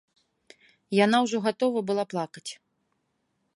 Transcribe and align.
Яна 1.05 1.17
ўжо 1.25 1.37
гатова 1.45 1.79
была 1.91 2.07
плакаць. 2.13 2.47